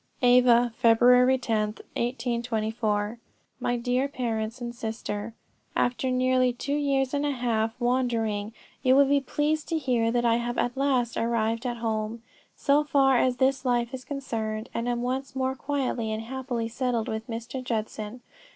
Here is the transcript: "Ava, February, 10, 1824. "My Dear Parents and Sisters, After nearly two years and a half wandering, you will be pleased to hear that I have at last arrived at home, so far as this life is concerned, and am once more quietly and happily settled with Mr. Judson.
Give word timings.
"Ava, 0.23 0.73
February, 0.77 1.37
10, 1.37 1.59
1824. 1.95 3.19
"My 3.59 3.77
Dear 3.77 4.07
Parents 4.07 4.59
and 4.59 4.73
Sisters, 4.73 5.33
After 5.75 6.09
nearly 6.09 6.53
two 6.53 6.73
years 6.73 7.13
and 7.13 7.23
a 7.23 7.29
half 7.29 7.79
wandering, 7.79 8.51
you 8.81 8.95
will 8.95 9.05
be 9.05 9.21
pleased 9.21 9.67
to 9.69 9.77
hear 9.77 10.09
that 10.09 10.25
I 10.25 10.37
have 10.37 10.57
at 10.57 10.75
last 10.75 11.17
arrived 11.17 11.67
at 11.67 11.77
home, 11.77 12.23
so 12.55 12.83
far 12.83 13.17
as 13.19 13.37
this 13.37 13.63
life 13.63 13.93
is 13.93 14.03
concerned, 14.03 14.69
and 14.73 14.89
am 14.89 15.03
once 15.03 15.35
more 15.35 15.53
quietly 15.53 16.11
and 16.11 16.23
happily 16.23 16.67
settled 16.67 17.07
with 17.07 17.27
Mr. 17.29 17.63
Judson. 17.63 18.21